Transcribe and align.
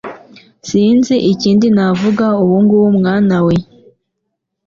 Sinzi 0.67 1.15
ikindi 1.31 1.65
navuga 1.75 2.25
ubungubu 2.43 2.81
w'amwana 2.85 3.37
we 3.45 3.55